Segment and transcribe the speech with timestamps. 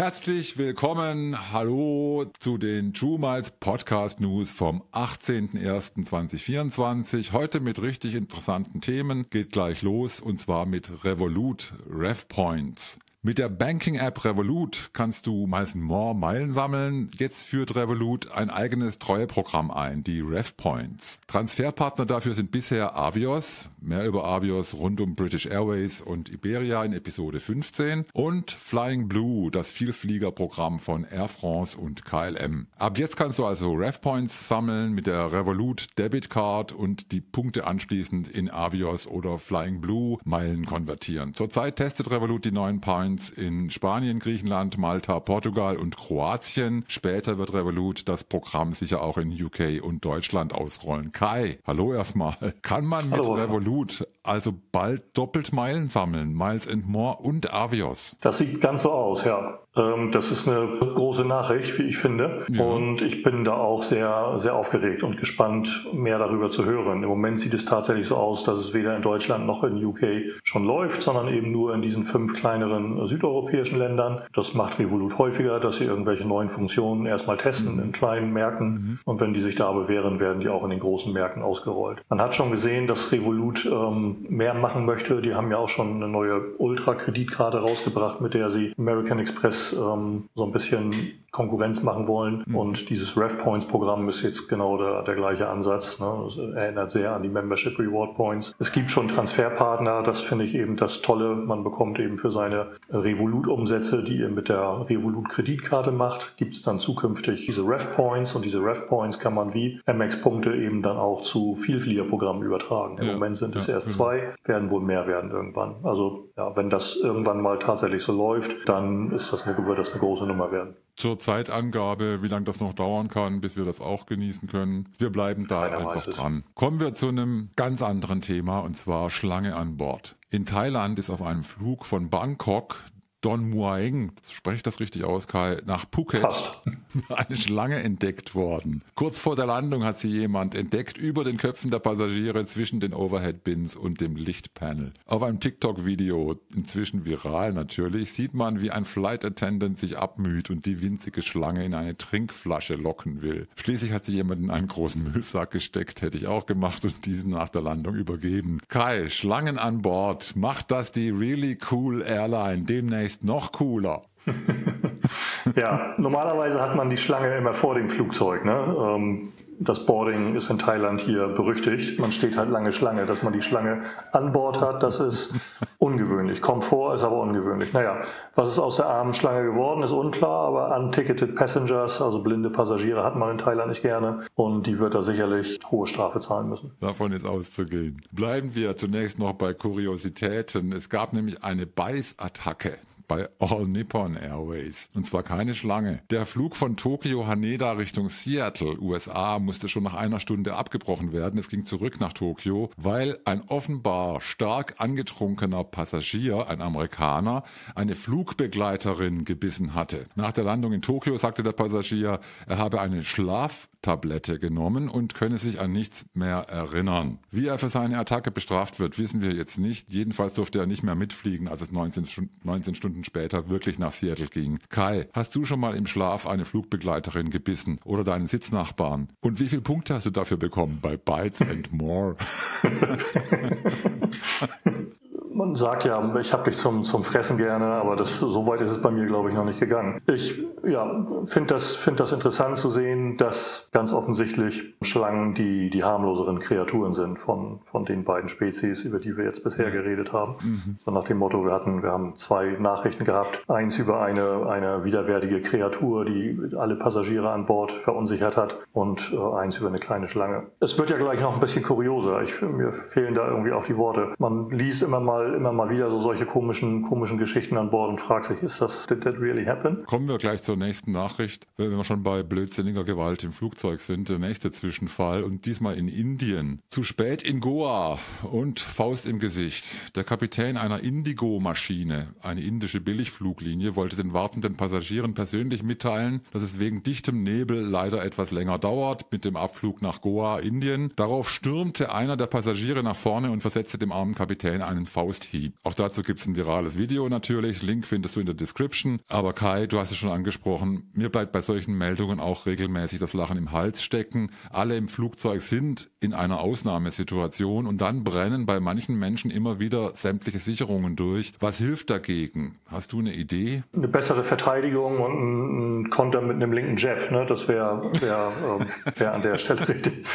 [0.00, 7.32] Herzlich willkommen, hallo zu den True Miles Podcast News vom 18.01.2024.
[7.32, 9.26] Heute mit richtig interessanten Themen.
[9.28, 12.96] Geht gleich los und zwar mit Revolut RevPoints.
[13.22, 17.10] Mit der Banking-App Revolut kannst du more Meilen sammeln.
[17.18, 21.20] Jetzt führt Revolut ein eigenes Treueprogramm ein, die RevPoints.
[21.26, 26.94] Transferpartner dafür sind bisher Avios, mehr über Avios rund um British Airways und Iberia in
[26.94, 32.68] Episode 15 und Flying Blue, das Vielfliegerprogramm von Air France und KLM.
[32.78, 37.66] Ab jetzt kannst du also RevPoints sammeln mit der Revolut Debit Card und die Punkte
[37.66, 41.34] anschließend in Avios oder Flying Blue Meilen konvertieren.
[41.34, 46.84] Zurzeit testet Revolut die neuen Points Points in Spanien, Griechenland, Malta, Portugal und Kroatien.
[46.86, 51.10] Später wird Revolut das Programm sicher auch in UK und Deutschland ausrollen.
[51.10, 52.36] Kai, hallo erstmal.
[52.62, 53.34] Kann man mit hallo.
[53.34, 56.34] Revolut also bald doppelt Meilen sammeln?
[56.36, 58.16] Miles and More und Avios?
[58.20, 59.58] Das sieht ganz so aus, ja.
[59.76, 62.44] Ähm, das ist eine große Nachricht, wie ich finde.
[62.48, 62.62] Ja.
[62.64, 67.02] Und ich bin da auch sehr, sehr aufgeregt und gespannt, mehr darüber zu hören.
[67.02, 70.40] Im Moment sieht es tatsächlich so aus, dass es weder in Deutschland noch in UK
[70.44, 74.22] schon läuft, sondern eben nur in diesen fünf kleineren südeuropäischen Ländern.
[74.32, 77.82] Das macht Revolut häufiger, dass sie irgendwelche neuen Funktionen erstmal testen mhm.
[77.82, 78.68] in kleinen Märkten.
[78.68, 78.98] Mhm.
[79.04, 82.02] Und wenn die sich da bewähren, werden die auch in den großen Märkten ausgerollt.
[82.08, 85.20] Man hat schon gesehen, dass Revolut ähm, mehr machen möchte.
[85.22, 90.24] Die haben ja auch schon eine neue Ultra-Kreditkarte rausgebracht, mit der sie American Express ähm,
[90.34, 90.94] so ein bisschen
[91.30, 92.42] Konkurrenz machen wollen.
[92.46, 92.56] Mhm.
[92.56, 95.98] Und dieses RevPoints-Programm ist jetzt genau der, der gleiche Ansatz.
[96.00, 96.28] Ne?
[96.28, 98.54] Es erinnert sehr an die Membership Reward Points.
[98.58, 101.36] Es gibt schon Transferpartner, das finde ich eben das Tolle.
[101.36, 106.78] Man bekommt eben für seine Revolut-Umsätze, die ihr mit der Revolut-Kreditkarte macht, gibt es dann
[106.78, 112.42] zukünftig diese RevPoints und diese RevPoints kann man wie MX-Punkte eben dann auch zu Vielfliegerprogrammen
[112.42, 112.96] übertragen.
[112.98, 113.96] Im ja, Moment sind ja, es erst genau.
[113.96, 115.76] zwei, werden wohl mehr werden irgendwann.
[115.82, 119.90] Also ja, wenn das irgendwann mal tatsächlich so läuft, dann ist das eine, wird das
[119.90, 123.80] eine große Nummer werden zur Zeitangabe, wie lange das noch dauern kann, bis wir das
[123.80, 124.88] auch genießen können.
[124.98, 126.44] Wir bleiben da Keiner einfach dran.
[126.54, 130.16] Kommen wir zu einem ganz anderen Thema und zwar Schlange an Bord.
[130.30, 132.84] In Thailand ist auf einem Flug von Bangkok
[133.20, 136.60] Don Muaeng, spreche ich das richtig aus, Kai, nach Phuket Fast.
[137.08, 138.82] eine Schlange entdeckt worden.
[138.94, 142.94] Kurz vor der Landung hat sie jemand entdeckt über den Köpfen der Passagiere zwischen den
[142.94, 144.94] Overhead-Bins und dem Lichtpanel.
[145.04, 150.64] Auf einem TikTok-Video, inzwischen viral natürlich, sieht man, wie ein Flight Attendant sich abmüht und
[150.64, 153.48] die winzige Schlange in eine Trinkflasche locken will.
[153.56, 157.32] Schließlich hat sie jemand in einen großen Müllsack gesteckt, hätte ich auch gemacht und diesen
[157.32, 158.60] nach der Landung übergeben.
[158.68, 164.02] Kai, Schlangen an Bord, macht das die Really Cool Airline demnächst demnächst noch cooler.
[165.56, 168.44] ja, normalerweise hat man die Schlange immer vor dem Flugzeug.
[168.44, 168.76] Ne?
[168.78, 169.32] Ähm,
[169.62, 171.98] das Boarding ist in Thailand hier berüchtigt.
[171.98, 173.04] Man steht halt lange Schlange.
[173.04, 173.80] Dass man die Schlange
[174.12, 175.34] an Bord hat, das ist
[175.78, 176.40] ungewöhnlich.
[176.40, 177.72] Komfort ist aber ungewöhnlich.
[177.74, 178.00] Naja,
[178.34, 183.04] was ist aus der armen Schlange geworden, ist unklar, aber unticketed passengers, also blinde Passagiere,
[183.04, 186.72] hat man in Thailand nicht gerne und die wird da sicherlich hohe Strafe zahlen müssen.
[186.80, 188.00] Davon ist auszugehen.
[188.12, 190.72] Bleiben wir zunächst noch bei Kuriositäten.
[190.72, 192.78] Es gab nämlich eine Beißattacke
[193.10, 194.88] bei All Nippon Airways.
[194.94, 196.00] Und zwar keine Schlange.
[196.10, 201.36] Der Flug von Tokio Haneda Richtung Seattle, USA, musste schon nach einer Stunde abgebrochen werden.
[201.36, 207.42] Es ging zurück nach Tokio, weil ein offenbar stark angetrunkener Passagier, ein Amerikaner,
[207.74, 210.06] eine Flugbegleiterin gebissen hatte.
[210.14, 215.14] Nach der Landung in Tokio sagte der Passagier, er habe eine Schlaf Tablette genommen und
[215.14, 217.18] könne sich an nichts mehr erinnern.
[217.30, 219.90] Wie er für seine Attacke bestraft wird, wissen wir jetzt nicht.
[219.90, 224.28] Jedenfalls durfte er nicht mehr mitfliegen, als es 19, 19 Stunden später wirklich nach Seattle
[224.28, 224.58] ging.
[224.68, 229.08] Kai, hast du schon mal im Schlaf eine Flugbegleiterin gebissen oder deinen Sitznachbarn?
[229.20, 232.16] Und wie viele Punkte hast du dafür bekommen bei Bites and More?
[235.40, 238.72] Man sagt ja, ich habe dich zum, zum Fressen gerne, aber das, so weit ist
[238.72, 239.98] es bei mir, glaube ich, noch nicht gegangen.
[240.06, 245.82] Ich ja, finde das, find das interessant zu sehen, dass ganz offensichtlich Schlangen die, die
[245.82, 250.34] harmloseren Kreaturen sind von, von den beiden Spezies, über die wir jetzt bisher geredet haben.
[250.42, 250.78] Mhm.
[250.84, 253.42] So nach dem Motto, wir hatten, wir haben zwei Nachrichten gehabt.
[253.48, 259.36] Eins über eine, eine widerwärtige Kreatur, die alle Passagiere an Bord verunsichert hat und äh,
[259.38, 260.48] eins über eine kleine Schlange.
[260.60, 262.20] Es wird ja gleich noch ein bisschen kurioser.
[262.20, 264.12] Ich, mir fehlen da irgendwie auch die Worte.
[264.18, 268.00] Man liest immer mal immer mal wieder so solche komischen, komischen Geschichten an Bord und
[268.00, 269.84] fragt sich, ist das, did that really happen?
[269.84, 274.08] Kommen wir gleich zur nächsten Nachricht, wenn wir schon bei blödsinniger Gewalt im Flugzeug sind.
[274.08, 276.60] Der nächste Zwischenfall und diesmal in Indien.
[276.70, 277.98] Zu spät in Goa
[278.30, 279.96] und Faust im Gesicht.
[279.96, 286.58] Der Kapitän einer Indigo-Maschine, eine indische Billigfluglinie, wollte den wartenden Passagieren persönlich mitteilen, dass es
[286.58, 290.92] wegen dichtem Nebel leider etwas länger dauert mit dem Abflug nach Goa, Indien.
[290.96, 295.54] Darauf stürmte einer der Passagiere nach vorne und versetzte dem armen Kapitän einen Faust Geldhieb.
[295.62, 297.62] Auch dazu gibt es ein virales Video natürlich.
[297.62, 299.00] Link findest du in der Description.
[299.08, 300.90] Aber Kai, du hast es schon angesprochen.
[300.94, 304.30] Mir bleibt bei solchen Meldungen auch regelmäßig das Lachen im Hals stecken.
[304.50, 309.92] Alle im Flugzeug sind in einer Ausnahmesituation und dann brennen bei manchen Menschen immer wieder
[309.94, 311.32] sämtliche Sicherungen durch.
[311.40, 312.56] Was hilft dagegen?
[312.66, 313.62] Hast du eine Idee?
[313.74, 317.10] Eine bessere Verteidigung und ein Konter mit einem linken Jab.
[317.10, 317.26] Ne?
[317.26, 320.06] Das wäre wär, ähm, wär an der Stelle richtig.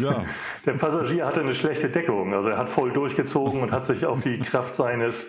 [0.00, 0.24] ja.
[0.64, 2.34] Der Passagier hatte eine schlechte Deckung.
[2.34, 5.26] Also er hat voll durchgezogen und hat sich auf die Kraft seines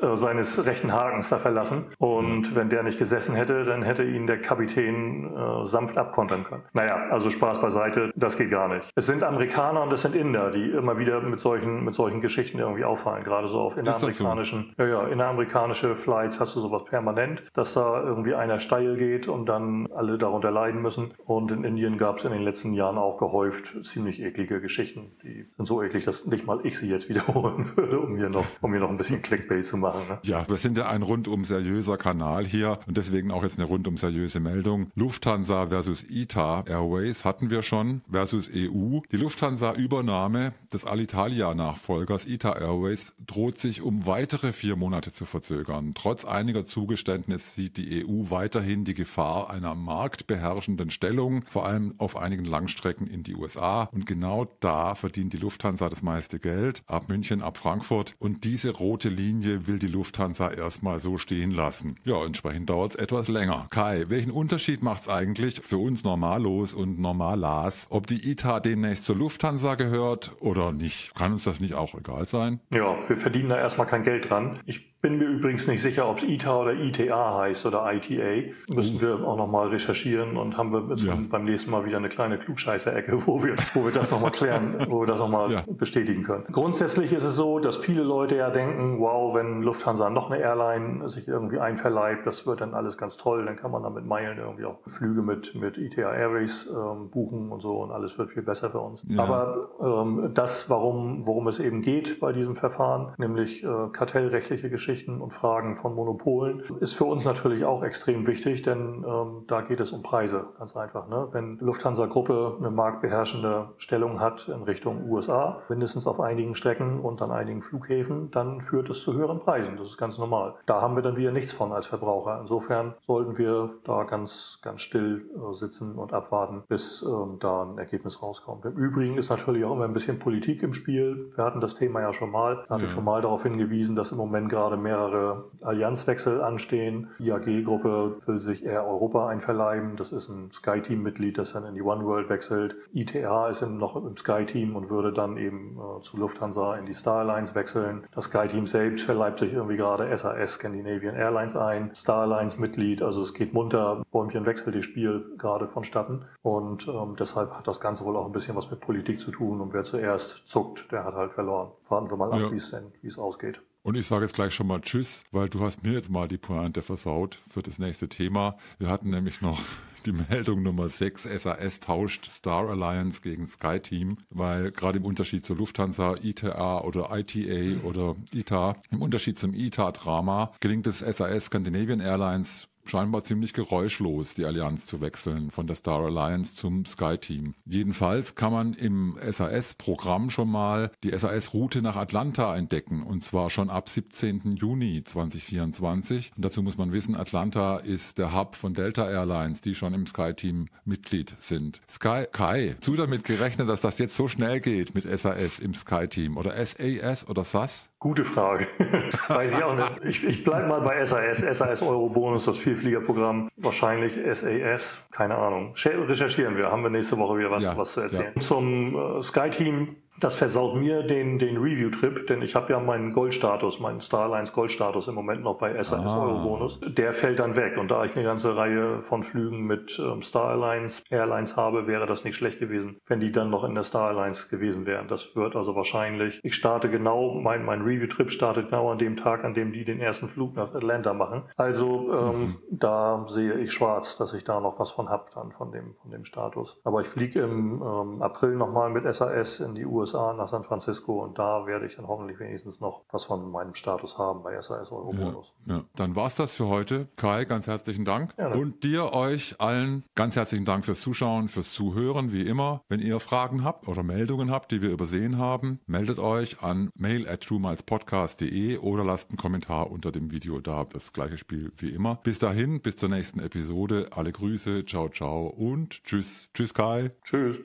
[0.00, 1.86] äh, seines rechten Hakens da verlassen.
[1.98, 6.62] Und wenn der nicht gesessen hätte, dann hätte ihn der Kapitän äh, sanft abkontern können.
[6.72, 8.88] Naja, also Spaß beiseite, das geht gar nicht.
[8.94, 12.60] Es sind Amerikaner und es sind Inder, die immer wieder mit solchen, mit solchen Geschichten
[12.60, 13.24] irgendwie auffallen.
[13.24, 18.34] Gerade so auf inneramerikanischen, ja, ja, inneramerikanische Flights hast du sowas permanent, dass da irgendwie
[18.34, 21.12] einer steil geht und dann alle darunter leiden müssen.
[21.26, 25.16] Und in Indien gab es in den letzten Jahren auch gehäuft ziemlich eklige Geschichten.
[25.24, 28.46] Die sind so eklig, dass nicht mal ich sie jetzt wiederholen würde, um hier noch,
[28.60, 30.08] um hier noch ein bisschen Clickbait zu machen machen.
[30.08, 30.18] Ne?
[30.22, 33.96] Ja, wir sind ja ein rundum seriöser Kanal hier und deswegen auch jetzt eine rundum
[33.96, 34.90] seriöse Meldung.
[34.94, 39.00] Lufthansa versus ITA Airways hatten wir schon versus EU.
[39.12, 45.92] Die Lufthansa-Übernahme des Alitalia-Nachfolgers ITA Airways droht sich um weitere vier Monate zu verzögern.
[45.94, 52.16] Trotz einiger Zugeständnisse sieht die EU weiterhin die Gefahr einer marktbeherrschenden Stellung, vor allem auf
[52.16, 53.84] einigen Langstrecken in die USA.
[53.92, 58.14] Und genau da verdient die Lufthansa das meiste Geld, ab München, ab Frankfurt.
[58.18, 61.96] Und diese rote Linie will will die Lufthansa erstmal so stehen lassen.
[62.04, 63.66] Ja, entsprechend dauert es etwas länger.
[63.70, 69.04] Kai, welchen Unterschied macht es eigentlich für uns Normalos und Normalas, ob die ITA demnächst
[69.04, 71.14] zur Lufthansa gehört oder nicht?
[71.14, 72.60] Kann uns das nicht auch egal sein?
[72.70, 74.58] Ja, wir verdienen da erstmal kein Geld dran.
[74.66, 78.50] Ich bin mir übrigens nicht sicher, ob es ITA oder ITA heißt oder ITA.
[78.68, 79.00] Müssen oh.
[79.00, 81.16] wir auch nochmal recherchieren und haben wir ja.
[81.30, 85.00] beim nächsten Mal wieder eine kleine Klugscheißer-Ecke, wo wir, wo wir das nochmal klären, wo
[85.00, 85.64] wir das nochmal ja.
[85.68, 86.44] bestätigen können.
[86.50, 91.08] Grundsätzlich ist es so, dass viele Leute ja denken, wow, wenn Lufthansa noch eine Airline
[91.08, 94.38] sich irgendwie einverleibt, das wird dann alles ganz toll, dann kann man dann mit Meilen
[94.38, 98.42] irgendwie auch Flüge mit, mit ITA Airways ähm, buchen und so und alles wird viel
[98.42, 99.04] besser für uns.
[99.08, 99.22] Ja.
[99.22, 104.87] Aber ähm, das, warum, worum es eben geht bei diesem Verfahren, nämlich äh, kartellrechtliche Geschichten,
[104.88, 109.60] Geschichten und Fragen von Monopolen ist für uns natürlich auch extrem wichtig, denn ähm, da
[109.60, 111.08] geht es um Preise, ganz einfach.
[111.08, 111.28] Ne?
[111.30, 117.30] Wenn Lufthansa-Gruppe eine marktbeherrschende Stellung hat in Richtung USA, mindestens auf einigen Strecken und an
[117.32, 119.76] einigen Flughäfen, dann führt es zu höheren Preisen.
[119.76, 120.54] Das ist ganz normal.
[120.64, 122.38] Da haben wir dann wieder nichts von als Verbraucher.
[122.40, 127.76] Insofern sollten wir da ganz, ganz still äh, sitzen und abwarten, bis ähm, da ein
[127.76, 128.64] Ergebnis rauskommt.
[128.64, 131.30] Im Übrigen ist natürlich auch immer ein bisschen Politik im Spiel.
[131.36, 132.60] Wir hatten das Thema ja schon mal.
[132.64, 132.88] Ich hatte ja.
[132.88, 137.08] schon mal darauf hingewiesen, dass im Moment gerade mehrere Allianzwechsel anstehen.
[137.18, 139.96] Die AG-Gruppe will sich eher Europa einverleiben.
[139.96, 142.76] Das ist ein Sky-Team-Mitglied, das dann in die One World wechselt.
[142.92, 147.20] ITA ist noch im Sky-Team und würde dann eben äh, zu Lufthansa in die Star
[147.20, 148.04] Alliance wechseln.
[148.14, 151.94] Das Sky-Team selbst verleibt sich irgendwie gerade SAS Scandinavian Airlines ein.
[151.94, 154.02] Star Alliance-Mitglied, also es geht munter.
[154.10, 156.24] Bäumchen wechselt das Spiel gerade vonstatten.
[156.42, 159.60] Und ähm, deshalb hat das Ganze wohl auch ein bisschen was mit Politik zu tun.
[159.60, 161.70] Und wer zuerst zuckt, der hat halt verloren.
[161.88, 162.52] Warten wir mal ab, ja.
[162.52, 163.60] wie es ausgeht.
[163.88, 166.36] Und ich sage jetzt gleich schon mal Tschüss, weil du hast mir jetzt mal die
[166.36, 168.58] Pointe versaut für das nächste Thema.
[168.78, 169.58] Wir hatten nämlich noch
[170.04, 175.56] die Meldung Nummer 6, SAS tauscht Star Alliance gegen SkyTeam, weil gerade im Unterschied zur
[175.56, 182.68] Lufthansa, ITA oder ITA oder ITA, im Unterschied zum ITA-Drama gelingt es SAS Scandinavian Airlines
[182.88, 187.54] scheinbar ziemlich geräuschlos, die Allianz zu wechseln von der Star Alliance zum Sky Team.
[187.66, 193.70] Jedenfalls kann man im SAS-Programm schon mal die SAS-Route nach Atlanta entdecken und zwar schon
[193.70, 194.56] ab 17.
[194.56, 196.32] Juni 2024.
[196.36, 200.06] Und dazu muss man wissen, Atlanta ist der Hub von Delta Airlines, die schon im
[200.06, 201.80] Sky Team Mitglied sind.
[201.90, 206.08] Sky Kai, zu damit gerechnet, dass das jetzt so schnell geht mit SAS im Sky
[206.08, 207.90] Team oder SAS oder SAS?
[208.00, 208.68] Gute Frage.
[209.28, 210.04] Weiß ich auch nicht.
[210.04, 211.38] Ich, ich bleibe mal bei SAS.
[211.38, 213.50] SAS Euro Bonus, das Vielfliegerprogramm.
[213.56, 215.02] Wahrscheinlich SAS.
[215.10, 215.74] Keine Ahnung.
[215.74, 216.70] Recherchieren wir.
[216.70, 218.32] Haben wir nächste Woche wieder was, ja, was zu erzählen.
[218.36, 218.40] Ja.
[218.40, 223.12] Zum äh, Sky Team das versaut mir den, den Review-Trip, denn ich habe ja meinen
[223.12, 226.22] Goldstatus, meinen Starlines Goldstatus im Moment noch bei SAS ah.
[226.24, 226.80] Euro-Bonus.
[226.86, 227.76] Der fällt dann weg.
[227.76, 232.24] Und da ich eine ganze Reihe von Flügen mit ähm, Starlines Airlines habe, wäre das
[232.24, 235.08] nicht schlecht gewesen, wenn die dann noch in der Starlines gewesen wären.
[235.08, 239.44] Das wird also wahrscheinlich, ich starte genau, mein, mein Review-Trip startet genau an dem Tag,
[239.44, 241.42] an dem die den ersten Flug nach Atlanta machen.
[241.56, 242.56] Also ähm, mhm.
[242.70, 246.10] da sehe ich schwarz, dass ich da noch was von hab dann von dem, von
[246.10, 246.80] dem Status.
[246.84, 250.64] Aber ich fliege im ähm, April nochmal mit SAS in die USA USA, nach San
[250.64, 254.60] Francisco und da werde ich dann hoffentlich wenigstens noch was von meinem Status haben bei
[254.60, 255.54] SAS Eurobonus.
[255.66, 255.84] Ja, ja.
[255.96, 257.08] Dann war's das für heute.
[257.16, 258.36] Kai, ganz herzlichen Dank.
[258.36, 258.56] Gerne.
[258.56, 262.82] Und dir, euch allen ganz herzlichen Dank fürs Zuschauen, fürs Zuhören, wie immer.
[262.88, 267.28] Wenn ihr Fragen habt oder Meldungen habt, die wir übersehen haben, meldet euch an mail
[267.28, 270.86] at truemilespodcast.de oder lasst einen Kommentar unter dem Video da.
[270.92, 272.16] Das gleiche Spiel wie immer.
[272.16, 274.08] Bis dahin, bis zur nächsten Episode.
[274.12, 276.50] Alle Grüße, ciao, ciao und tschüss.
[276.54, 277.10] Tschüss, Kai.
[277.24, 277.60] Tschüss.